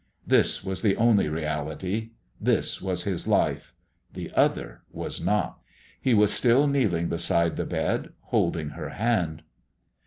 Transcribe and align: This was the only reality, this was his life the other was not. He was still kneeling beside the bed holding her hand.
This 0.25 0.63
was 0.63 0.81
the 0.81 0.97
only 0.97 1.29
reality, 1.29 2.09
this 2.39 2.81
was 2.81 3.03
his 3.03 3.27
life 3.27 3.71
the 4.11 4.31
other 4.33 4.81
was 4.91 5.21
not. 5.23 5.59
He 6.01 6.15
was 6.15 6.33
still 6.33 6.65
kneeling 6.65 7.07
beside 7.07 7.55
the 7.55 7.65
bed 7.67 8.09
holding 8.21 8.69
her 8.69 8.89
hand. 8.89 9.43